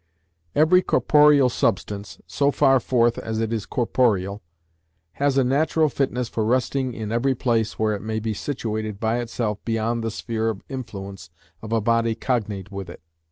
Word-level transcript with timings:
"Every 0.55 0.81
corporeal 0.81 1.49
substance, 1.49 2.17
so 2.25 2.49
far 2.49 2.79
forth 2.79 3.19
as 3.19 3.39
it 3.39 3.53
is 3.53 3.67
corporeal, 3.67 4.41
has 5.21 5.37
a 5.37 5.43
natural 5.43 5.89
fitness 5.89 6.27
for 6.27 6.43
resting 6.43 6.91
in 6.91 7.11
every 7.11 7.35
place 7.35 7.77
where 7.77 7.93
it 7.93 8.01
may 8.01 8.19
be 8.19 8.33
situated 8.33 8.99
by 8.99 9.19
itself 9.19 9.63
beyond 9.63 10.03
the 10.03 10.09
sphere 10.09 10.49
of 10.49 10.63
influence 10.67 11.29
of 11.61 11.71
a 11.71 11.81
body 11.81 12.15
cognate 12.15 12.71
with 12.71 12.89
it. 12.89 13.03